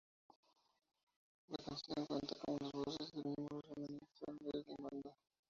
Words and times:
La 1.49 1.57
canción 1.63 2.07
cuenta 2.07 2.33
con 2.39 2.57
las 2.59 2.71
voces 2.71 3.11
de 3.11 3.17
las 3.17 3.23
miembros 3.37 3.61
femeninas 3.67 4.09
de 4.51 4.63
la 4.67 4.75
banda. 4.89 5.15